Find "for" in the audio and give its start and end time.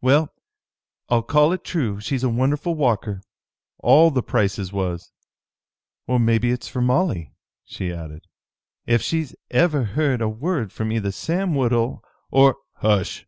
6.68-6.80